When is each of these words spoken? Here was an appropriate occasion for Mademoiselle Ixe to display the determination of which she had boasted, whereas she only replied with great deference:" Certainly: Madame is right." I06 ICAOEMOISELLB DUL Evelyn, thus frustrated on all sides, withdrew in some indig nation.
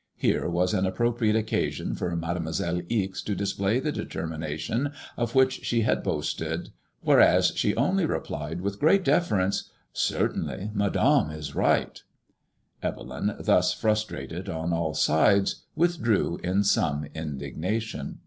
Here 0.16 0.48
was 0.48 0.74
an 0.74 0.84
appropriate 0.84 1.36
occasion 1.36 1.94
for 1.94 2.16
Mademoiselle 2.16 2.80
Ixe 2.88 3.22
to 3.22 3.36
display 3.36 3.78
the 3.78 3.92
determination 3.92 4.90
of 5.16 5.36
which 5.36 5.64
she 5.64 5.82
had 5.82 6.02
boasted, 6.02 6.70
whereas 7.02 7.52
she 7.54 7.72
only 7.76 8.04
replied 8.04 8.62
with 8.62 8.80
great 8.80 9.04
deference:" 9.04 9.70
Certainly: 9.92 10.72
Madame 10.74 11.30
is 11.30 11.54
right." 11.54 12.02
I06 12.82 12.94
ICAOEMOISELLB 12.94 12.96
DUL 12.96 13.12
Evelyn, 13.16 13.36
thus 13.38 13.72
frustrated 13.74 14.48
on 14.48 14.72
all 14.72 14.92
sides, 14.94 15.62
withdrew 15.76 16.40
in 16.42 16.64
some 16.64 17.04
indig 17.14 17.54
nation. 17.56 18.18